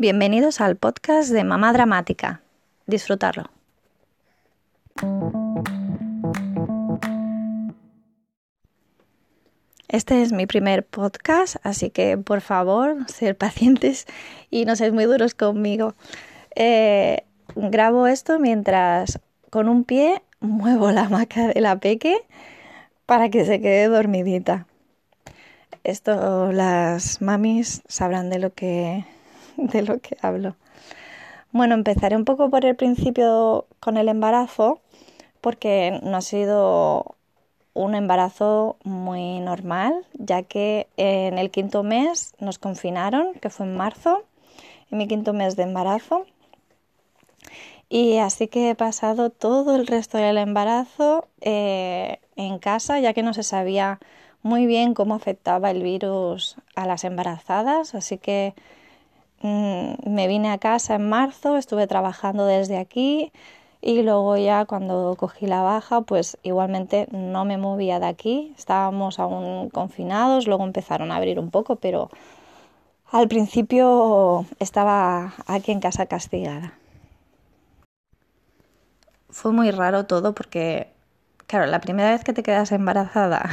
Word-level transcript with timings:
Bienvenidos 0.00 0.60
al 0.60 0.76
podcast 0.76 1.28
de 1.30 1.42
Mamá 1.42 1.72
Dramática. 1.72 2.40
Disfrutarlo. 2.86 3.50
Este 9.88 10.22
es 10.22 10.30
mi 10.30 10.46
primer 10.46 10.86
podcast, 10.86 11.56
así 11.64 11.90
que 11.90 12.16
por 12.16 12.42
favor, 12.42 13.10
ser 13.10 13.36
pacientes 13.36 14.06
y 14.50 14.66
no 14.66 14.76
seáis 14.76 14.92
muy 14.92 15.06
duros 15.06 15.34
conmigo. 15.34 15.96
Eh, 16.54 17.24
grabo 17.56 18.06
esto 18.06 18.38
mientras 18.38 19.18
con 19.50 19.68
un 19.68 19.82
pie 19.82 20.22
muevo 20.38 20.92
la 20.92 21.06
hamaca 21.06 21.48
de 21.48 21.60
la 21.60 21.80
peque 21.80 22.18
para 23.04 23.30
que 23.30 23.44
se 23.44 23.60
quede 23.60 23.88
dormidita. 23.88 24.68
Esto 25.82 26.52
las 26.52 27.20
mamis 27.20 27.82
sabrán 27.88 28.30
de 28.30 28.38
lo 28.38 28.54
que 28.54 29.04
de 29.72 29.82
lo 29.82 29.98
que 29.98 30.16
hablo. 30.22 30.56
Bueno, 31.50 31.74
empezaré 31.74 32.16
un 32.16 32.24
poco 32.24 32.48
por 32.50 32.64
el 32.64 32.76
principio 32.76 33.66
con 33.80 33.96
el 33.96 34.08
embarazo, 34.08 34.80
porque 35.40 35.98
no 36.02 36.16
ha 36.16 36.20
sido 36.20 37.16
un 37.74 37.94
embarazo 37.94 38.76
muy 38.84 39.40
normal, 39.40 40.06
ya 40.14 40.42
que 40.42 40.88
en 40.96 41.38
el 41.38 41.50
quinto 41.50 41.82
mes 41.82 42.34
nos 42.38 42.58
confinaron, 42.58 43.34
que 43.34 43.50
fue 43.50 43.66
en 43.66 43.76
marzo, 43.76 44.24
en 44.90 44.98
mi 44.98 45.08
quinto 45.08 45.32
mes 45.32 45.56
de 45.56 45.64
embarazo. 45.64 46.24
Y 47.88 48.18
así 48.18 48.48
que 48.48 48.70
he 48.70 48.74
pasado 48.74 49.30
todo 49.30 49.74
el 49.74 49.86
resto 49.86 50.18
del 50.18 50.38
embarazo 50.38 51.28
eh, 51.40 52.20
en 52.36 52.58
casa, 52.58 53.00
ya 53.00 53.14
que 53.14 53.22
no 53.22 53.32
se 53.32 53.42
sabía 53.42 53.98
muy 54.42 54.66
bien 54.66 54.92
cómo 54.94 55.14
afectaba 55.14 55.70
el 55.70 55.82
virus 55.82 56.56
a 56.76 56.86
las 56.86 57.04
embarazadas, 57.04 57.94
así 57.94 58.18
que 58.18 58.54
me 59.42 60.26
vine 60.28 60.50
a 60.50 60.58
casa 60.58 60.96
en 60.96 61.08
marzo, 61.08 61.56
estuve 61.56 61.86
trabajando 61.86 62.46
desde 62.46 62.78
aquí 62.78 63.32
y 63.80 64.02
luego 64.02 64.36
ya 64.36 64.64
cuando 64.64 65.14
cogí 65.18 65.46
la 65.46 65.62
baja, 65.62 66.00
pues 66.00 66.36
igualmente 66.42 67.06
no 67.12 67.44
me 67.44 67.58
movía 67.58 68.00
de 68.00 68.06
aquí, 68.06 68.52
estábamos 68.58 69.18
aún 69.18 69.70
confinados, 69.70 70.46
luego 70.46 70.64
empezaron 70.64 71.12
a 71.12 71.16
abrir 71.16 71.38
un 71.38 71.50
poco, 71.50 71.76
pero 71.76 72.10
al 73.10 73.28
principio 73.28 74.44
estaba 74.58 75.34
aquí 75.46 75.72
en 75.72 75.80
casa 75.80 76.06
castigada. 76.06 76.72
Fue 79.30 79.52
muy 79.52 79.70
raro 79.70 80.06
todo 80.06 80.34
porque, 80.34 80.88
claro, 81.46 81.66
la 81.66 81.80
primera 81.80 82.10
vez 82.10 82.24
que 82.24 82.32
te 82.32 82.42
quedas 82.42 82.72
embarazada 82.72 83.48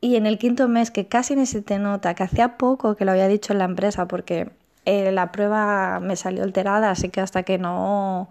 y 0.00 0.16
en 0.16 0.26
el 0.26 0.38
quinto 0.38 0.68
mes 0.68 0.90
que 0.90 1.06
casi 1.06 1.36
ni 1.36 1.46
se 1.46 1.62
te 1.62 1.78
nota, 1.78 2.14
que 2.14 2.22
hacía 2.22 2.56
poco 2.56 2.96
que 2.96 3.04
lo 3.04 3.12
había 3.12 3.28
dicho 3.28 3.52
en 3.52 3.58
la 3.58 3.66
empresa 3.66 4.08
porque 4.08 4.50
eh, 4.86 5.12
la 5.12 5.30
prueba 5.30 6.00
me 6.00 6.16
salió 6.16 6.42
alterada, 6.42 6.90
así 6.90 7.10
que 7.10 7.20
hasta 7.20 7.42
que 7.42 7.58
no, 7.58 8.30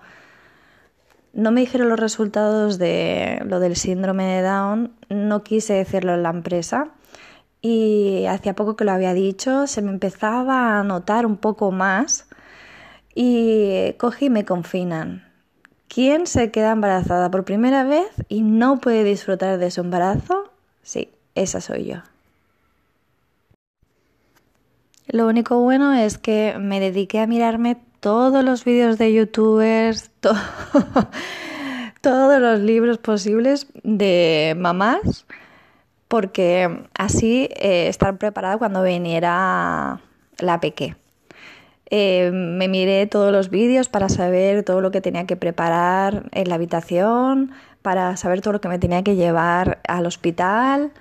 no 1.33 1.51
me 1.51 1.61
dijeron 1.61 1.89
los 1.89 1.99
resultados 1.99 2.79
de 2.79 3.41
lo 3.45 3.59
del 3.59 3.75
síndrome 3.75 4.25
de 4.25 4.41
Down, 4.41 4.93
no 5.09 5.43
quise 5.43 5.73
decirlo 5.73 6.13
en 6.15 6.23
la 6.23 6.31
empresa. 6.31 6.89
Y 7.61 8.25
hacía 8.27 8.55
poco 8.55 8.75
que 8.77 8.85
lo 8.85 8.93
había 8.93 9.13
dicho, 9.13 9.67
se 9.67 9.81
me 9.81 9.91
empezaba 9.91 10.79
a 10.79 10.83
notar 10.83 11.25
un 11.25 11.35
poco 11.37 11.71
más 11.71 12.27
y 13.13 13.93
cogí 13.97 14.25
y 14.25 14.29
me 14.29 14.45
confinan. 14.45 15.25
¿Quién 15.89 16.25
se 16.25 16.51
queda 16.51 16.71
embarazada 16.71 17.29
por 17.29 17.43
primera 17.43 17.83
vez 17.83 18.07
y 18.29 18.41
no 18.41 18.79
puede 18.79 19.03
disfrutar 19.03 19.57
de 19.57 19.71
su 19.71 19.81
embarazo? 19.81 20.51
Sí, 20.83 21.09
esa 21.41 21.61
soy 21.61 21.85
yo. 21.85 21.97
Lo 25.07 25.27
único 25.27 25.59
bueno 25.59 25.93
es 25.93 26.17
que 26.17 26.55
me 26.59 26.79
dediqué 26.79 27.19
a 27.19 27.27
mirarme 27.27 27.77
todos 27.99 28.43
los 28.43 28.63
vídeos 28.63 28.97
de 28.97 29.13
youtubers, 29.13 30.11
todos 32.01 32.39
los 32.39 32.59
libros 32.59 32.99
posibles 32.99 33.67
de 33.83 34.55
mamás, 34.57 35.25
porque 36.07 36.85
así 36.93 37.49
eh, 37.55 37.87
estar 37.87 38.17
preparada 38.17 38.57
cuando 38.57 38.83
viniera 38.83 39.99
la 40.37 40.59
peque. 40.59 40.95
Eh, 41.91 42.29
me 42.31 42.67
miré 42.67 43.07
todos 43.07 43.31
los 43.31 43.49
vídeos 43.49 43.89
para 43.89 44.09
saber 44.09 44.63
todo 44.63 44.79
lo 44.79 44.91
que 44.91 45.01
tenía 45.01 45.25
que 45.25 45.35
preparar 45.35 46.29
en 46.33 46.49
la 46.49 46.55
habitación, 46.55 47.51
para 47.81 48.15
saber 48.15 48.41
todo 48.41 48.53
lo 48.53 48.61
que 48.61 48.67
me 48.67 48.77
tenía 48.77 49.03
que 49.03 49.15
llevar 49.15 49.79
al 49.87 50.05
hospital. 50.05 50.91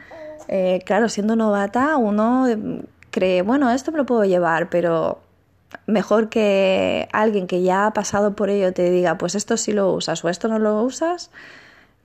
Eh, 0.48 0.82
claro, 0.84 1.10
siendo 1.10 1.36
novata 1.36 1.96
uno 1.98 2.46
cree, 3.10 3.42
bueno, 3.42 3.70
esto 3.70 3.92
me 3.92 3.98
lo 3.98 4.06
puedo 4.06 4.24
llevar, 4.24 4.70
pero 4.70 5.20
mejor 5.86 6.30
que 6.30 7.08
alguien 7.12 7.46
que 7.46 7.62
ya 7.62 7.86
ha 7.86 7.92
pasado 7.92 8.34
por 8.34 8.48
ello 8.50 8.72
te 8.72 8.90
diga, 8.90 9.18
pues 9.18 9.34
esto 9.34 9.56
sí 9.58 9.72
lo 9.72 9.92
usas 9.92 10.24
o 10.24 10.28
esto 10.30 10.48
no 10.48 10.58
lo 10.58 10.82
usas, 10.82 11.30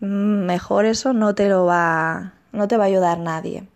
mm, 0.01 0.45
mejor 0.45 0.85
eso 0.85 1.13
no 1.13 1.35
te 1.35 1.47
lo 1.49 1.65
va, 1.65 2.33
no 2.51 2.67
te 2.67 2.77
va 2.77 2.85
a 2.85 2.87
ayudar 2.87 3.19
nadie. 3.19 3.67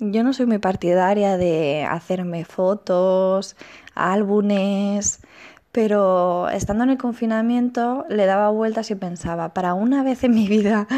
Yo 0.00 0.24
no 0.24 0.32
soy 0.32 0.46
muy 0.46 0.58
partidaria 0.58 1.36
de 1.36 1.84
hacerme 1.88 2.44
fotos, 2.44 3.56
álbumes, 3.94 5.20
pero 5.70 6.48
estando 6.48 6.82
en 6.84 6.90
el 6.90 6.98
confinamiento 6.98 8.04
le 8.08 8.26
daba 8.26 8.50
vueltas 8.50 8.90
y 8.90 8.96
pensaba, 8.96 9.54
para 9.54 9.74
una 9.74 10.02
vez 10.02 10.24
en 10.24 10.34
mi 10.34 10.48
vida 10.48 10.88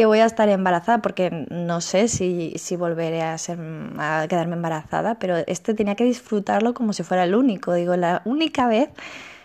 que 0.00 0.06
voy 0.06 0.20
a 0.20 0.24
estar 0.24 0.48
embarazada, 0.48 1.02
porque 1.02 1.46
no 1.50 1.82
sé 1.82 2.08
si, 2.08 2.54
si 2.56 2.74
volveré 2.74 3.20
a, 3.20 3.36
ser, 3.36 3.58
a 3.98 4.24
quedarme 4.30 4.56
embarazada, 4.56 5.16
pero 5.16 5.36
este 5.46 5.74
tenía 5.74 5.94
que 5.94 6.04
disfrutarlo 6.04 6.72
como 6.72 6.94
si 6.94 7.02
fuera 7.02 7.24
el 7.24 7.34
único, 7.34 7.74
digo, 7.74 7.94
la 7.96 8.22
única 8.24 8.66
vez 8.66 8.88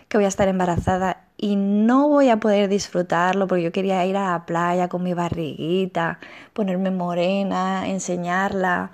que 0.08 0.16
voy 0.16 0.24
a 0.24 0.28
estar 0.28 0.48
embarazada 0.48 1.24
y 1.36 1.56
no 1.56 2.08
voy 2.08 2.30
a 2.30 2.40
poder 2.40 2.70
disfrutarlo 2.70 3.46
porque 3.46 3.64
yo 3.64 3.70
quería 3.70 4.06
ir 4.06 4.16
a 4.16 4.30
la 4.30 4.46
playa 4.46 4.88
con 4.88 5.02
mi 5.02 5.12
barriguita, 5.12 6.20
ponerme 6.54 6.90
morena, 6.90 7.86
enseñarla, 7.86 8.92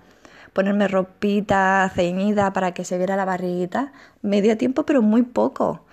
ponerme 0.52 0.88
ropita 0.88 1.88
ceñida 1.94 2.52
para 2.52 2.74
que 2.74 2.84
se 2.84 2.98
viera 2.98 3.14
la 3.14 3.24
barriguita. 3.24 3.92
Me 4.20 4.42
dio 4.42 4.58
tiempo, 4.58 4.84
pero 4.84 5.00
muy 5.00 5.22
poco 5.22 5.84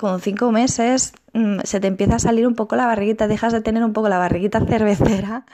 con 0.00 0.18
cinco 0.22 0.50
meses 0.50 1.12
mm, 1.34 1.58
se 1.64 1.78
te 1.78 1.86
empieza 1.86 2.16
a 2.16 2.18
salir 2.18 2.46
un 2.46 2.54
poco 2.54 2.74
la 2.74 2.86
barriguita, 2.86 3.28
dejas 3.28 3.52
de 3.52 3.60
tener 3.60 3.84
un 3.84 3.92
poco 3.92 4.08
la 4.08 4.16
barriguita 4.16 4.58
cervecera 4.66 5.44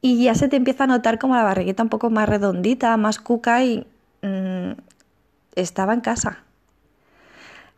y 0.00 0.24
ya 0.24 0.34
se 0.34 0.48
te 0.48 0.56
empieza 0.56 0.84
a 0.84 0.86
notar 0.86 1.18
como 1.18 1.36
la 1.36 1.42
barriguita 1.42 1.82
un 1.82 1.90
poco 1.90 2.08
más 2.08 2.26
redondita, 2.26 2.96
más 2.96 3.18
cuca 3.18 3.62
y 3.62 3.86
mm, 4.22 4.72
estaba 5.54 5.92
en 5.92 6.00
casa. 6.00 6.38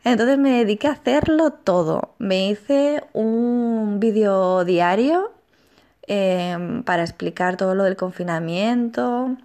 Entonces 0.05 0.37
me 0.37 0.51
dediqué 0.51 0.87
a 0.87 0.91
hacerlo 0.91 1.51
todo. 1.51 2.15
Me 2.19 2.49
hice 2.49 3.03
un 3.11 3.99
vídeo 3.99 4.63
diario 4.63 5.33
em, 6.03 6.83
para 6.83 7.03
explicar 7.03 7.57
todo 7.57 7.75
lo 7.75 7.83
del 7.83 7.97
confinamiento, 7.97 9.35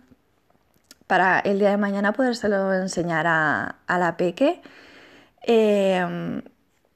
para 1.08 1.40
el 1.40 1.58
día 1.58 1.70
de 1.70 1.76
mañana 1.76 2.12
podérselo 2.12 2.72
enseñar 2.72 3.26
a, 3.26 3.74
la 3.88 4.16
peque. 4.16 4.62
Eh, 5.44 6.42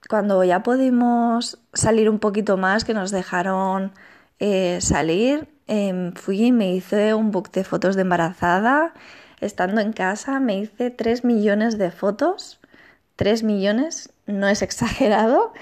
cuando 0.08 0.42
ya 0.44 0.62
pudimos 0.62 1.58
salir 1.72 2.08
un 2.10 2.18
poquito 2.18 2.56
más, 2.56 2.84
que 2.84 2.94
nos 2.94 3.10
dejaron 3.10 3.92
eh, 4.38 4.78
salir, 4.80 5.48
em, 5.66 6.12
fui 6.14 6.46
y 6.46 6.52
me 6.52 6.72
hice 6.74 7.14
un 7.14 7.30
book 7.30 7.50
de 7.52 7.64
fotos 7.64 7.96
de 7.96 8.02
embarazada. 8.02 8.94
Estando 9.40 9.80
en 9.80 9.92
casa 9.92 10.40
me 10.40 10.58
hice 10.58 10.90
3 10.90 11.24
millones 11.24 11.78
de 11.78 11.90
fotos. 11.90 12.60
3 13.16 13.42
millones, 13.42 14.12
no 14.26 14.48
es 14.48 14.62
exagerado. 14.68 15.52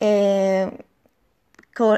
Eh, 0.00 0.84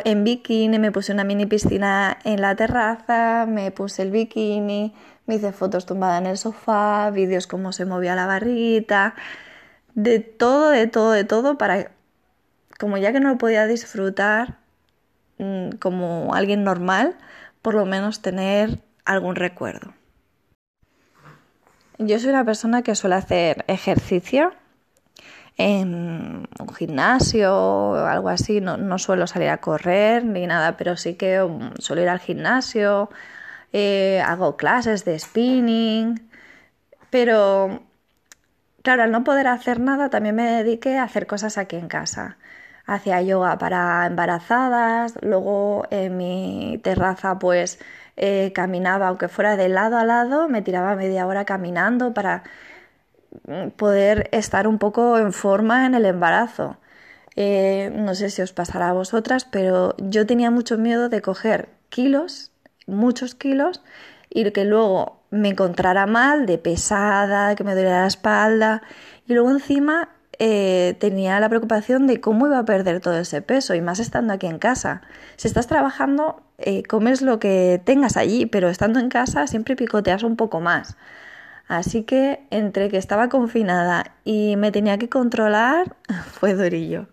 en 0.05 0.25
bikini 0.25 0.79
me 0.79 0.91
puse 0.93 1.13
una 1.13 1.25
mini 1.25 1.47
piscina 1.47 2.19
en 2.25 2.41
la 2.41 2.57
terraza, 2.57 3.47
me 3.47 3.71
puse 3.71 4.03
el 4.03 4.11
bikini, 4.11 4.93
me 5.27 5.37
hice 5.37 5.53
fotos 5.53 5.87
tumbada 5.87 6.19
en 6.19 6.27
el 6.27 6.37
sofá, 6.37 7.11
vídeos 7.11 7.47
cómo 7.47 7.73
se 7.73 7.85
movía 7.85 8.17
la 8.17 8.27
barriguita 8.27 9.15
de 9.99 10.21
todo, 10.21 10.71
de 10.71 10.87
todo, 10.87 11.11
de 11.11 11.25
todo 11.25 11.59
para, 11.59 11.91
como 12.79 12.99
ya 12.99 13.13
que 13.13 13.19
no 13.19 13.31
lo 13.31 13.37
podía 13.37 13.67
disfrutar 13.67 14.59
mm, 15.39 15.71
como 15.81 16.35
alguien 16.35 16.63
normal, 16.63 17.17
por 17.63 17.75
lo 17.75 17.85
menos 17.85 18.23
tener 18.23 18.79
algún 19.05 19.35
recuerdo. 19.35 19.93
Yo 21.99 22.17
soy 22.21 22.29
una 22.31 22.45
persona 22.45 22.83
que 22.83 22.95
suele 22.95 23.17
hacer 23.17 23.65
ejercicio 23.67 24.53
en 25.57 26.47
un 26.61 26.75
gimnasio 26.77 27.53
o 27.57 27.97
algo 27.97 28.29
así. 28.29 28.61
No, 28.61 28.77
no, 28.77 28.99
suelo 28.99 29.27
salir 29.27 29.49
a 29.49 29.59
correr 29.59 30.25
ni 30.25 30.47
nada, 30.47 30.77
pero 30.77 30.97
sí 30.97 31.15
que 31.15 31.43
mm, 31.43 31.81
suelo 31.81 32.03
ir 32.03 32.09
al 32.09 32.21
gimnasio, 32.21 33.11
eh, 33.73 34.23
hago 34.25 34.57
clases 34.57 35.05
de 35.05 35.19
spinning, 35.19 36.31
pero 37.11 37.88
Claro, 38.83 39.03
al 39.03 39.11
no 39.11 39.25
poder 39.25 39.47
hacer 39.49 39.81
nada, 39.81 40.09
también 40.11 40.35
me 40.37 40.45
dediqué 40.51 40.99
a 40.99 41.03
hacer 41.05 41.27
cosas 41.27 41.59
aquí 41.59 41.77
en 41.77 41.89
casa. 41.89 42.39
Hacía 42.87 43.21
yoga 43.23 43.59
para 43.59 44.07
embarazadas, 44.07 45.15
luego 45.21 45.85
en 45.91 46.17
mi 46.17 46.81
terraza 46.83 47.39
pues 47.39 47.79
eh, 48.17 48.53
caminaba, 48.55 49.09
aunque 49.09 49.29
fuera 49.29 49.57
de 49.57 49.69
lado 49.69 49.99
a 49.99 50.05
lado, 50.05 50.49
me 50.49 50.63
tiraba 50.63 50.95
media 50.97 51.27
hora 51.27 51.45
caminando 51.45 52.15
para 52.15 52.45
poder 53.77 54.29
estar 54.33 54.67
un 54.67 54.79
poco 54.79 55.19
en 55.19 55.33
forma 55.33 55.87
en 55.87 55.95
el 55.95 56.05
embarazo. 56.05 56.77
Eh, 57.37 57.93
no 57.95 58.15
sé 58.15 58.31
si 58.31 58.43
os 58.43 58.53
pasará 58.53 58.91
a 58.91 58.93
vosotras, 58.93 59.45
pero 59.45 59.95
yo 59.99 60.27
tenía 60.27 60.51
mucho 60.51 60.77
miedo 60.79 61.09
de 61.09 61.23
coger 61.23 61.69
kilos, 61.89 62.51
muchos 62.87 63.35
kilos, 63.35 63.83
y 64.31 64.51
que 64.53 64.65
luego 64.65 65.23
me 65.31 65.51
encontrara 65.51 66.07
mal, 66.07 66.47
de 66.47 66.59
pesada, 66.59 67.55
que 67.55 67.65
me 67.65 67.75
doliera 67.75 68.03
la 68.03 68.07
espalda, 68.07 68.83
y 69.27 69.35
luego 69.35 69.51
encima 69.51 70.11
eh, 70.39 70.97
tenía 71.01 71.41
la 71.41 71.49
preocupación 71.49 72.07
de 72.07 72.21
cómo 72.21 72.47
iba 72.47 72.59
a 72.59 72.65
perder 72.65 73.01
todo 73.01 73.19
ese 73.19 73.43
peso, 73.43 73.75
y 73.75 73.81
más 73.81 73.99
estando 73.99 74.33
aquí 74.33 74.47
en 74.47 74.59
casa. 74.59 75.03
Si 75.37 75.49
estás 75.49 75.67
trabajando, 75.67 76.43
eh, 76.59 76.83
comes 76.85 77.23
lo 77.23 77.39
que 77.39 77.81
tengas 77.85 78.17
allí, 78.17 78.47
pero 78.47 78.69
estando 78.69 79.01
en 79.01 79.09
casa 79.09 79.47
siempre 79.47 79.77
picoteas 79.77 80.23
un 80.23 80.37
poco 80.37 80.61
más. 80.61 80.97
Así 81.69 82.03
que 82.03 82.47
entre 82.51 82.89
que 82.89 82.97
estaba 82.97 83.29
confinada 83.29 84.15
y 84.25 84.57
me 84.57 84.73
tenía 84.73 84.99
que 84.99 85.11
controlar, 85.11 85.97
fue 86.33 86.55
durillo. 86.55 87.07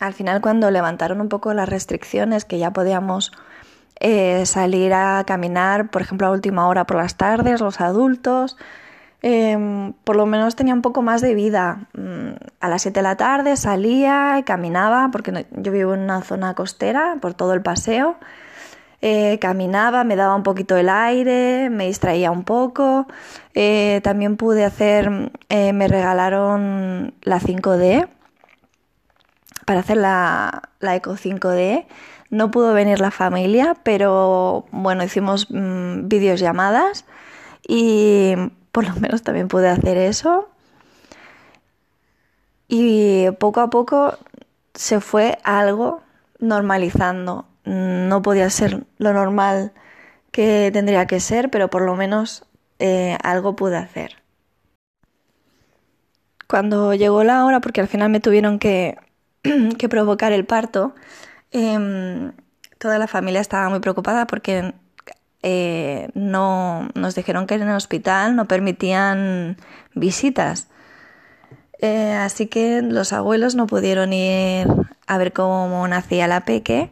Al 0.00 0.12
final, 0.12 0.42
cuando 0.42 0.70
levantaron 0.70 1.20
un 1.20 1.28
poco 1.28 1.54
las 1.54 1.68
restricciones, 1.68 2.44
que 2.44 2.58
ya 2.58 2.72
podíamos 2.72 3.32
eh, 4.00 4.44
salir 4.44 4.92
a 4.92 5.24
caminar, 5.26 5.90
por 5.90 6.02
ejemplo, 6.02 6.26
a 6.26 6.30
última 6.30 6.68
hora 6.68 6.84
por 6.84 6.98
las 6.98 7.16
tardes, 7.16 7.60
los 7.60 7.80
adultos, 7.80 8.56
em, 9.22 9.94
por 10.04 10.16
lo 10.16 10.26
menos 10.26 10.54
tenía 10.54 10.74
un 10.74 10.82
poco 10.82 11.02
más 11.02 11.22
de 11.22 11.34
vida. 11.34 11.88
Mm, 11.94 12.36
a 12.60 12.68
las 12.68 12.82
7 12.82 13.00
de 13.00 13.02
la 13.04 13.16
tarde 13.16 13.56
salía 13.56 14.38
y 14.38 14.42
caminaba, 14.42 15.08
porque 15.10 15.46
yo 15.52 15.72
vivo 15.72 15.94
en 15.94 16.00
una 16.00 16.22
zona 16.22 16.54
costera, 16.54 17.16
por 17.20 17.34
todo 17.34 17.54
el 17.54 17.62
paseo. 17.62 18.16
Eh, 19.02 19.38
caminaba, 19.40 20.04
me 20.04 20.16
daba 20.16 20.34
un 20.34 20.42
poquito 20.42 20.76
el 20.76 20.88
aire, 20.88 21.70
me 21.70 21.86
distraía 21.86 22.30
un 22.30 22.44
poco. 22.44 23.06
Eh, 23.54 24.00
también 24.04 24.36
pude 24.36 24.64
hacer, 24.64 25.10
me 25.50 25.88
regalaron 25.88 27.14
la 27.22 27.40
5D 27.40 28.08
para 29.66 29.80
hacer 29.80 29.96
la, 29.98 30.62
la 30.80 30.96
Eco 30.96 31.16
5D. 31.16 31.86
No 32.30 32.50
pudo 32.50 32.74
venir 32.74 33.00
la 33.00 33.10
familia, 33.10 33.76
pero 33.82 34.66
bueno, 34.72 35.04
hicimos 35.04 35.48
mm, 35.50 36.08
videollamadas 36.08 37.04
y 37.66 38.34
por 38.72 38.86
lo 38.86 38.94
menos 38.96 39.22
también 39.22 39.48
pude 39.48 39.68
hacer 39.68 39.96
eso. 39.96 40.48
Y 42.68 43.30
poco 43.38 43.60
a 43.60 43.70
poco 43.70 44.18
se 44.74 45.00
fue 45.00 45.38
algo 45.44 46.02
normalizando. 46.38 47.46
No 47.64 48.22
podía 48.22 48.50
ser 48.50 48.84
lo 48.98 49.12
normal 49.12 49.72
que 50.30 50.70
tendría 50.72 51.06
que 51.06 51.20
ser, 51.20 51.50
pero 51.50 51.70
por 51.70 51.82
lo 51.82 51.96
menos 51.96 52.44
eh, 52.78 53.16
algo 53.22 53.56
pude 53.56 53.76
hacer. 53.76 54.16
Cuando 56.48 56.94
llegó 56.94 57.24
la 57.24 57.44
hora, 57.44 57.60
porque 57.60 57.80
al 57.80 57.88
final 57.88 58.10
me 58.10 58.20
tuvieron 58.20 58.58
que 58.58 58.98
que 59.78 59.88
provocar 59.88 60.32
el 60.32 60.44
parto, 60.44 60.94
em, 61.56 62.32
toda 62.78 62.98
la 62.98 63.06
familia 63.06 63.40
estaba 63.40 63.68
muy 63.68 63.80
preocupada 63.80 64.26
porque 64.26 64.74
eh, 65.42 66.08
no 66.14 66.88
nos 66.94 67.14
dijeron 67.14 67.46
que 67.46 67.54
en 67.54 67.62
el 67.62 67.74
hospital 67.76 68.36
no 68.36 68.46
permitían 68.46 69.56
visitas. 69.94 70.68
Eh, 71.78 72.12
así 72.12 72.46
que 72.46 72.82
los 72.82 73.12
abuelos 73.12 73.54
no 73.54 73.66
pudieron 73.66 74.12
ir 74.12 74.66
a 75.06 75.18
ver 75.18 75.32
cómo 75.32 75.86
nacía 75.88 76.26
la 76.26 76.44
peque. 76.44 76.90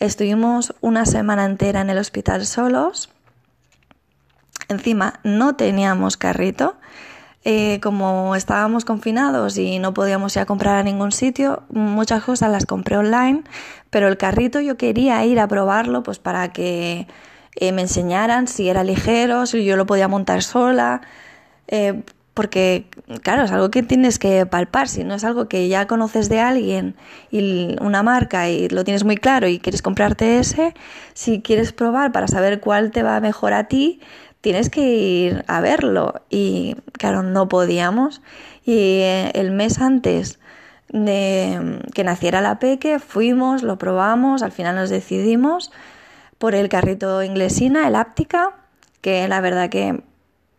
Estuvimos 0.00 0.74
una 0.80 1.06
semana 1.06 1.44
entera 1.44 1.80
en 1.80 1.90
el 1.90 1.98
hospital 1.98 2.46
solos. 2.46 3.10
Encima 4.68 5.20
no 5.24 5.56
teníamos 5.56 6.16
carrito 6.16 6.76
eh, 7.46 7.78
como 7.80 8.34
estábamos 8.36 8.86
confinados 8.86 9.58
y 9.58 9.78
no 9.78 9.92
podíamos 9.92 10.34
ir 10.36 10.42
a 10.42 10.46
comprar 10.46 10.76
a 10.76 10.82
ningún 10.82 11.12
sitio, 11.12 11.62
muchas 11.68 12.24
cosas 12.24 12.50
las 12.50 12.64
compré 12.64 12.96
online, 12.96 13.42
pero 13.90 14.08
el 14.08 14.16
carrito 14.16 14.60
yo 14.60 14.78
quería 14.78 15.22
ir 15.26 15.38
a 15.38 15.46
probarlo 15.46 16.02
pues 16.02 16.18
para 16.18 16.52
que 16.52 17.06
eh, 17.56 17.72
me 17.72 17.82
enseñaran 17.82 18.48
si 18.48 18.70
era 18.70 18.82
ligero, 18.82 19.44
si 19.44 19.62
yo 19.62 19.76
lo 19.76 19.84
podía 19.84 20.08
montar 20.08 20.42
sola, 20.42 21.02
eh, 21.68 22.02
porque 22.32 22.86
claro, 23.22 23.42
es 23.42 23.52
algo 23.52 23.70
que 23.70 23.82
tienes 23.82 24.18
que 24.18 24.46
palpar, 24.46 24.88
si 24.88 25.04
no 25.04 25.14
es 25.14 25.22
algo 25.22 25.46
que 25.46 25.68
ya 25.68 25.86
conoces 25.86 26.30
de 26.30 26.40
alguien 26.40 26.96
y 27.30 27.76
una 27.80 28.02
marca 28.02 28.48
y 28.48 28.70
lo 28.70 28.84
tienes 28.84 29.04
muy 29.04 29.16
claro 29.16 29.48
y 29.48 29.58
quieres 29.60 29.82
comprarte 29.82 30.38
ese, 30.38 30.74
si 31.12 31.42
quieres 31.42 31.72
probar 31.72 32.10
para 32.10 32.26
saber 32.26 32.60
cuál 32.60 32.90
te 32.90 33.02
va 33.02 33.20
mejor 33.20 33.52
a 33.52 33.64
ti, 33.68 34.00
tienes 34.44 34.68
que 34.68 34.82
ir 34.82 35.42
a 35.48 35.62
verlo. 35.62 36.20
Y 36.28 36.76
claro, 36.92 37.22
no 37.22 37.48
podíamos. 37.48 38.20
Y 38.62 39.00
eh, 39.00 39.30
el 39.32 39.52
mes 39.52 39.80
antes 39.80 40.38
de 40.90 41.80
que 41.94 42.04
naciera 42.04 42.42
la 42.42 42.58
peque, 42.58 42.98
fuimos, 42.98 43.62
lo 43.62 43.78
probamos, 43.78 44.42
al 44.42 44.52
final 44.52 44.76
nos 44.76 44.90
decidimos 44.90 45.72
por 46.36 46.54
el 46.54 46.68
carrito 46.68 47.22
inglesina, 47.22 47.88
el 47.88 47.94
áptica, 47.94 48.50
que 49.00 49.26
la 49.28 49.40
verdad 49.40 49.70
que 49.70 50.02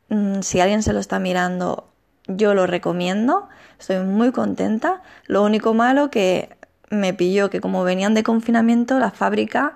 mm, 0.09 0.41
si 0.41 0.59
alguien 0.59 0.81
se 0.81 0.91
lo 0.91 0.99
está 0.99 1.19
mirando, 1.19 1.87
yo 2.27 2.55
lo 2.55 2.65
recomiendo, 2.65 3.49
estoy 3.79 3.99
muy 3.99 4.31
contenta. 4.31 5.03
Lo 5.27 5.43
único 5.43 5.75
malo 5.75 6.09
que 6.09 6.49
me 6.89 7.13
pilló 7.13 7.51
que 7.51 7.61
como 7.61 7.83
venían 7.83 8.15
de 8.15 8.23
confinamiento, 8.23 8.97
la 8.97 9.11
fábrica 9.11 9.75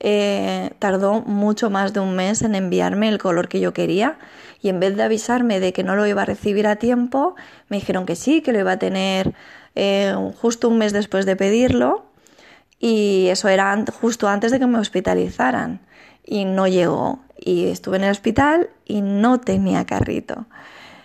eh, 0.00 0.70
tardó 0.78 1.20
mucho 1.20 1.70
más 1.70 1.92
de 1.92 2.00
un 2.00 2.16
mes 2.16 2.42
en 2.42 2.54
enviarme 2.54 3.08
el 3.08 3.18
color 3.18 3.48
que 3.48 3.60
yo 3.60 3.72
quería 3.74 4.18
y 4.62 4.70
en 4.70 4.80
vez 4.80 4.96
de 4.96 5.02
avisarme 5.02 5.60
de 5.60 5.72
que 5.72 5.84
no 5.84 5.94
lo 5.94 6.06
iba 6.06 6.22
a 6.22 6.24
recibir 6.24 6.66
a 6.66 6.76
tiempo, 6.76 7.34
me 7.68 7.76
dijeron 7.76 8.06
que 8.06 8.16
sí, 8.16 8.40
que 8.40 8.52
lo 8.52 8.58
iba 8.58 8.72
a 8.72 8.78
tener 8.78 9.34
eh, 9.74 10.14
justo 10.40 10.68
un 10.68 10.78
mes 10.78 10.92
después 10.92 11.26
de 11.26 11.36
pedirlo 11.36 12.04
y 12.78 13.28
eso 13.28 13.48
era 13.48 13.84
justo 14.00 14.28
antes 14.28 14.50
de 14.52 14.58
que 14.58 14.66
me 14.66 14.78
hospitalizaran 14.78 15.80
y 16.24 16.46
no 16.46 16.66
llegó 16.66 17.20
y 17.38 17.68
estuve 17.68 17.96
en 17.96 18.04
el 18.04 18.10
hospital 18.10 18.70
y 18.86 19.02
no 19.02 19.40
tenía 19.40 19.84
carrito. 19.84 20.46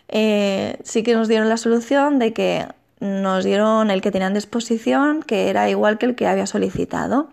Eh, 0.08 0.80
sí 0.84 1.04
que 1.04 1.14
nos 1.14 1.28
dieron 1.28 1.50
la 1.50 1.58
solución 1.58 2.20
de 2.20 2.34
que 2.34 2.68
nos 3.00 3.44
dieron 3.44 3.92
el 3.92 4.02
que 4.02 4.12
tenían 4.12 4.34
de 4.34 4.40
exposición, 4.40 5.22
que 5.22 5.50
era 5.50 5.70
igual 5.70 5.98
que 5.98 6.06
el 6.06 6.16
que 6.16 6.28
había 6.28 6.48
solicitado. 6.48 7.30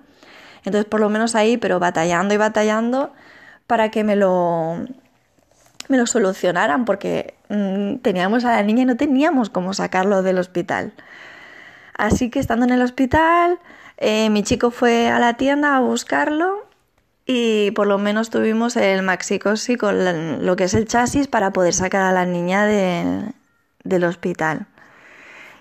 Entonces, 0.65 0.85
por 0.85 1.01
lo 1.01 1.09
menos 1.09 1.35
ahí, 1.35 1.57
pero 1.57 1.79
batallando 1.81 2.35
y 2.35 2.37
batallando 2.37 3.13
para 3.67 3.91
que 3.91 4.05
me 4.05 4.17
lo, 4.17 4.77
me 5.89 5.97
lo 5.97 6.07
solucionaran, 6.07 6.85
porque 6.85 7.35
mm, 7.49 7.97
teníamos 7.97 8.45
a 8.45 8.53
la 8.53 8.63
niña 8.63 8.83
y 8.83 8.87
no 8.87 8.97
teníamos 8.97 9.51
cómo 9.51 9.75
sacarlo 9.75 10.23
del 10.23 10.39
hospital. 10.39 10.93
Así 11.95 12.31
que 12.31 12.39
estando 12.39 12.65
en 12.65 12.73
el 12.73 12.83
hospital, 12.83 13.59
eh, 13.99 14.31
mi 14.31 14.43
chico 14.43 14.71
fue 14.71 15.09
a 15.09 15.19
la 15.19 15.35
tienda 15.35 15.77
a 15.77 15.81
buscarlo 15.81 16.67
y 17.27 17.71
por 17.73 17.87
lo 17.87 17.99
menos 17.99 18.31
tuvimos 18.31 18.77
el 18.77 19.03
maxicosi 19.03 19.77
con 19.77 20.45
lo 20.45 20.57
que 20.57 20.65
es 20.65 20.75
el 20.75 20.89
chasis 20.89 21.29
para 21.29 21.53
poder 21.53 21.75
sacar 21.75 22.03
a 22.03 22.13
la 22.13 22.27
niña 22.27 22.67
del 22.67 24.05
hospital. 24.05 24.67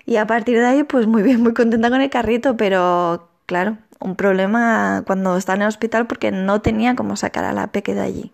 Y 0.04 0.16
a 0.16 0.26
partir 0.26 0.58
de 0.58 0.66
ahí, 0.66 0.82
pues 0.82 1.06
muy 1.06 1.22
bien, 1.22 1.42
muy 1.42 1.54
contenta 1.54 1.88
con 1.90 2.00
el 2.00 2.10
carrito, 2.10 2.56
pero 2.56 3.28
claro, 3.46 3.78
un 4.02 4.16
problema 4.16 5.02
cuando 5.06 5.36
estaba 5.36 5.56
en 5.56 5.62
el 5.62 5.68
hospital 5.68 6.06
porque 6.06 6.30
no 6.30 6.60
tenía 6.60 6.96
cómo 6.96 7.16
sacar 7.16 7.44
a 7.44 7.52
la 7.52 7.68
peque 7.68 7.94
de 7.94 8.00
allí. 8.00 8.32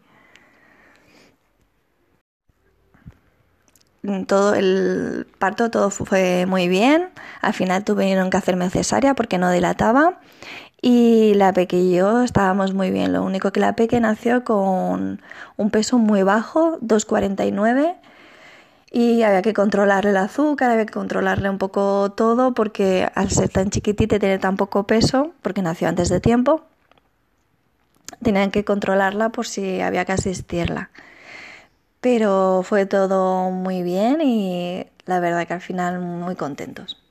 Todo 4.27 4.55
el 4.55 5.27
parto 5.39 5.71
todo 5.71 5.91
fue 5.91 6.47
muy 6.47 6.69
bien. 6.69 7.11
Al 7.43 7.53
final 7.53 7.85
tuvieron 7.85 8.31
que 8.31 8.37
hacerme 8.37 8.71
cesárea 8.71 9.15
porque 9.15 9.39
no 9.39 9.51
dilataba. 9.51 10.21
Y 10.81 11.35
la 11.35 11.53
peque 11.53 11.79
y 11.79 11.97
yo 11.97 12.23
estábamos 12.23 12.73
muy 12.73 12.91
bien. 12.91 13.13
Lo 13.13 13.23
único 13.25 13.53
que 13.53 13.61
la 13.61 13.75
peque 13.75 14.01
nació 14.01 14.45
con 14.45 15.21
un 15.57 15.71
peso 15.71 15.99
muy 15.99 16.23
bajo, 16.23 16.79
2,49 16.81 17.97
y 18.91 19.23
había 19.23 19.43
que 19.43 19.53
controlarle 19.53 20.11
el 20.11 20.17
azúcar, 20.17 20.71
había 20.71 20.87
que 20.87 20.93
controlarle 20.93 21.51
un 21.51 21.59
poco 21.59 22.13
todo 22.13 22.55
porque 22.55 23.09
al 23.15 23.31
ser 23.31 23.51
tan 23.51 23.71
chiquitita 23.71 24.17
y 24.17 24.19
tener 24.19 24.41
tan 24.41 24.57
poco 24.57 24.87
peso, 24.87 25.33
porque 25.43 25.63
nació 25.63 25.89
antes 25.89 26.09
de 26.09 26.21
tiempo, 26.21 26.65
tenían 28.23 28.51
que 28.51 28.65
controlarla 28.65 29.31
por 29.31 29.47
si 29.47 29.81
había 29.81 30.05
que 30.05 30.13
asistirla. 30.13 30.91
Pero 32.01 32.63
fue 32.65 32.87
todo 32.87 33.51
muy 33.51 33.83
bien 33.83 34.21
y 34.23 34.87
la 35.05 35.21
verdad 35.21 35.47
que 35.47 35.55
al 35.55 35.61
final 35.61 36.01
muy 36.01 36.37
contentos. 36.37 37.03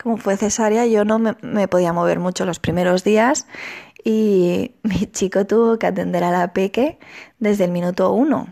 Como 0.00 0.16
fue 0.16 0.36
cesárea, 0.36 0.86
yo 0.86 1.04
no 1.04 1.18
me, 1.18 1.36
me 1.42 1.66
podía 1.66 1.92
mover 1.92 2.20
mucho 2.20 2.44
los 2.44 2.60
primeros 2.60 3.02
días 3.02 3.46
y 4.04 4.76
mi 4.82 5.06
chico 5.10 5.44
tuvo 5.44 5.78
que 5.78 5.88
atender 5.88 6.22
a 6.22 6.30
la 6.30 6.52
peque 6.52 6.98
desde 7.40 7.64
el 7.64 7.72
minuto 7.72 8.12
uno 8.12 8.46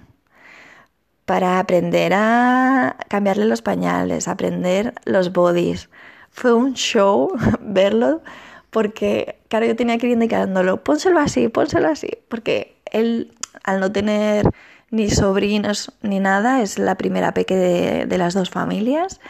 para 1.27 1.59
aprender 1.59 2.13
a 2.15 2.97
cambiarle 3.09 3.45
los 3.45 3.61
pañales, 3.61 4.29
aprender 4.29 4.95
los 5.05 5.33
bodies. 5.33 5.91
Fue 6.31 6.55
un 6.55 6.75
show 6.75 7.31
verlo 7.61 8.23
porque, 8.71 9.39
claro, 9.49 9.67
yo 9.67 9.77
tenía 9.77 9.99
que 9.99 10.07
ir 10.07 10.13
indicándolo, 10.13 10.83
pónselo 10.83 11.21
así, 11.21 11.49
pónselo 11.49 11.89
así, 11.89 12.09
porque 12.29 12.77
él, 12.93 13.33
al 13.65 13.81
no 13.81 13.93
tener 13.93 14.51
ni 14.91 15.11
sobrinos 15.11 15.93
ni 16.03 16.21
nada, 16.21 16.63
es 16.63 16.79
la 16.79 16.97
primera 16.97 17.33
peque 17.35 17.57
de, 17.57 18.19
las 18.19 18.35
dos 18.35 18.51
familias. 18.51 19.21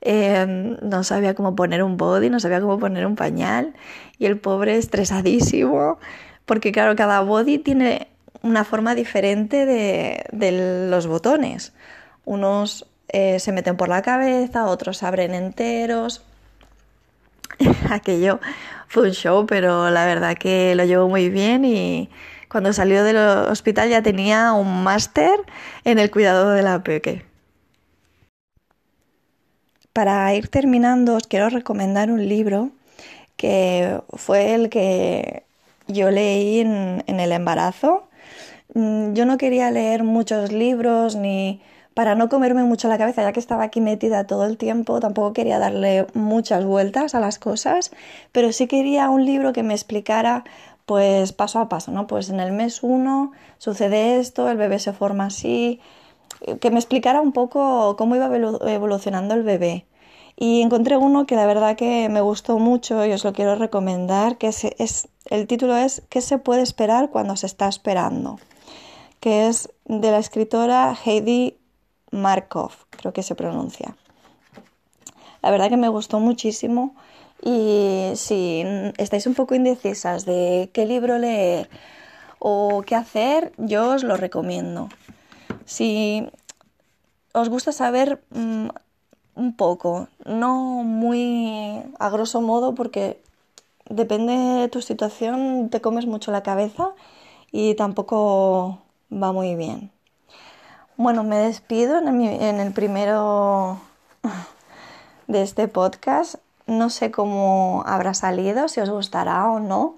Em, 0.00 0.76
no 0.82 1.02
sabía 1.02 1.34
cómo 1.34 1.56
poner 1.56 1.82
un 1.82 1.96
body, 1.96 2.30
no 2.30 2.38
sabía 2.38 2.60
cómo 2.60 2.78
poner 2.78 3.06
un 3.06 3.16
pañal 3.16 3.74
y 4.18 4.26
el 4.26 4.38
pobre 4.38 4.76
estresadísimo 4.76 5.98
porque 6.48 6.72
claro, 6.72 6.96
cada 6.96 7.20
body 7.20 7.58
tiene 7.58 8.08
una 8.42 8.64
forma 8.64 8.94
diferente 8.94 9.66
de, 9.66 10.88
los 10.90 11.06
botones. 11.06 11.72
Unos 12.24 12.86
eh, 13.08 13.40
se 13.40 13.52
meten 13.52 13.76
por 13.76 13.88
la 13.88 14.02
cabeza, 14.02 14.66
otros 14.66 15.02
abren 15.02 15.34
enteros. 15.34 16.22
Aquello 17.90 18.40
fue 18.88 19.04
un 19.04 19.12
show, 19.12 19.46
pero 19.46 19.90
la 19.90 20.06
verdad 20.06 20.36
que 20.36 20.74
lo 20.74 20.84
llevó 20.84 21.08
muy 21.08 21.28
bien 21.30 21.64
y 21.64 22.10
cuando 22.48 22.72
salió 22.72 23.04
del 23.04 23.16
hospital 23.16 23.90
ya 23.90 24.02
tenía 24.02 24.52
un 24.52 24.82
máster 24.82 25.38
en 25.84 25.98
el 25.98 26.10
cuidado 26.10 26.50
de 26.50 26.62
la 26.62 26.82
peque. 26.82 27.24
Para 29.92 30.32
ir 30.34 30.48
terminando, 30.48 31.16
os 31.16 31.26
quiero 31.26 31.48
recomendar 31.50 32.10
un 32.10 32.28
libro 32.28 32.70
que 33.36 34.00
fue 34.14 34.54
el 34.54 34.68
que 34.68 35.44
yo 35.86 36.10
leí 36.10 36.60
en, 36.60 37.02
el 37.06 37.32
embarazo. 37.32 38.07
Mm, 38.74 39.14
yo 39.14 39.26
no 39.26 39.38
quería 39.38 39.70
leer 39.70 40.04
muchos 40.04 40.52
libros 40.52 41.16
ni 41.16 41.60
para 41.94 42.14
no 42.14 42.28
comerme 42.28 42.62
mucho 42.64 42.88
la 42.88 42.98
cabeza, 42.98 43.22
ya 43.22 43.32
que 43.32 43.40
estaba 43.40 43.64
aquí 43.64 43.80
metida 43.80 44.26
todo 44.26 44.44
el 44.44 44.56
tiempo, 44.56 45.00
tampoco 45.00 45.32
quería 45.32 45.58
darle 45.58 46.06
muchas 46.14 46.64
vueltas 46.64 47.14
a 47.14 47.20
las 47.20 47.38
cosas, 47.40 47.90
pero 48.30 48.52
sí 48.52 48.68
quería 48.68 49.10
un 49.10 49.24
libro 49.26 49.52
que 49.52 49.64
me 49.64 49.74
explicara 49.74 50.44
pues 50.86 51.32
paso 51.32 51.58
a 51.58 51.68
paso, 51.68 51.90
¿no? 51.92 52.06
Pues 52.06 52.30
en 52.30 52.40
el 52.40 52.52
mes 52.52 52.82
uno 52.82 53.32
sucede 53.58 54.18
esto, 54.20 54.48
el 54.48 54.56
bebé 54.56 54.78
se 54.78 54.92
forma 54.92 55.26
así, 55.26 55.80
que 56.60 56.70
me 56.70 56.78
explicara 56.78 57.20
un 57.20 57.32
poco 57.32 57.96
cómo 57.96 58.16
iba 58.16 58.30
evolucionando 58.70 59.34
el 59.34 59.42
bebé. 59.42 59.86
Y 60.36 60.62
encontré 60.62 60.96
uno 60.96 61.26
que 61.26 61.34
la 61.34 61.46
verdad 61.46 61.76
que 61.76 62.08
me 62.08 62.20
gustó 62.20 62.58
mucho 62.60 63.04
y 63.04 63.12
os 63.12 63.24
lo 63.24 63.32
quiero 63.32 63.56
recomendar, 63.56 64.38
que 64.38 64.48
es, 64.48 65.08
el 65.26 65.46
título 65.48 65.76
es 65.76 66.02
¿Qué 66.08 66.20
se 66.20 66.38
puede 66.38 66.62
esperar 66.62 67.10
cuando 67.10 67.36
se 67.36 67.46
está 67.46 67.68
esperando? 67.68 68.38
Que 69.20 69.48
es 69.48 69.70
de 69.84 70.10
la 70.10 70.18
escritora 70.18 70.96
Heidi 71.04 71.56
Markov, 72.10 72.72
creo 72.90 73.12
que 73.12 73.22
se 73.22 73.34
pronuncia. 73.34 73.96
La 75.42 75.50
verdad 75.50 75.68
que 75.68 75.76
me 75.76 75.88
gustó 75.88 76.20
muchísimo 76.20 76.94
y 77.42 78.10
si 78.14 78.64
estáis 78.96 79.26
un 79.26 79.34
poco 79.34 79.54
indecisas 79.54 80.24
de 80.24 80.70
qué 80.72 80.86
libro 80.86 81.18
leer 81.18 81.68
o 82.38 82.82
qué 82.86 82.94
hacer, 82.94 83.52
yo 83.56 83.90
os 83.94 84.02
lo 84.02 84.16
recomiendo. 84.16 84.88
Si 85.64 86.28
os 87.32 87.48
gusta 87.48 87.72
saber 87.72 88.22
mm, 88.30 88.68
un 89.34 89.56
poco, 89.56 90.08
no 90.24 90.82
muy 90.82 91.82
a 91.98 92.10
grosso 92.10 92.40
modo 92.40 92.74
porque 92.74 93.20
depende 93.88 94.32
de 94.32 94.68
tu 94.68 94.82
situación, 94.82 95.70
te 95.70 95.80
comes 95.80 96.06
mucho 96.06 96.32
la 96.32 96.42
cabeza 96.42 96.90
y 97.52 97.74
tampoco 97.74 98.80
va 99.12 99.32
muy 99.32 99.54
bien. 99.54 99.90
Bueno, 100.96 101.24
me 101.24 101.36
despido 101.36 101.98
en 101.98 102.60
el, 102.60 102.72
primero 102.72 103.80
de 105.26 105.42
este 105.42 105.68
podcast. 105.68 106.36
No 106.66 106.90
sé 106.90 107.10
cómo 107.10 107.82
habrá 107.86 108.14
salido, 108.14 108.68
si 108.68 108.80
os 108.80 108.90
gustará 108.90 109.48
o 109.48 109.60
no. 109.60 109.96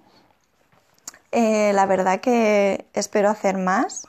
Eh, 1.33 1.73
la 1.75 1.87
verdad 1.87 2.21
que 2.21 2.87
espero 2.93 3.31
hacer 3.31 3.57
más 3.57 4.09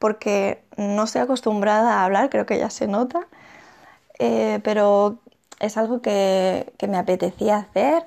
porque 0.00 0.62
no 0.76 1.04
estoy 1.04 1.20
acostumbrada 1.20 2.00
a 2.00 2.04
hablar, 2.04 2.30
creo 2.30 2.46
que 2.46 2.58
ya 2.58 2.70
se 2.70 2.88
nota. 2.88 3.28
Eh, 4.18 4.60
pero 4.64 5.18
es 5.60 5.76
algo 5.76 6.02
que, 6.02 6.72
me 6.88 6.98
apetecía 6.98 7.58
hacer 7.58 8.04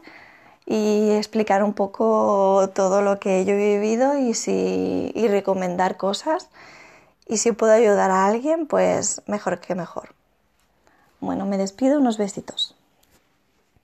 y 0.66 1.12
explicar 1.12 1.64
un 1.64 1.74
poco 1.74 2.70
todo 2.74 3.02
lo 3.02 3.20
que 3.20 3.46
yo 3.46 3.54
he 3.54 3.78
vivido 3.78 4.18
y, 4.18 4.34
si, 4.34 5.12
y 5.14 5.28
recomendar 5.28 5.98
cosas. 5.98 6.50
Y 7.28 7.38
si 7.38 7.52
puedo 7.52 7.74
ayudar 7.74 8.12
a 8.12 8.26
alguien, 8.26 8.68
pues 8.68 9.22
mejor 9.28 9.60
que 9.60 9.76
mejor. 9.76 10.14
Bueno, 11.20 11.46
me 11.46 11.58
despido, 11.58 12.00
unos 12.00 12.18
besitos. 12.18 12.76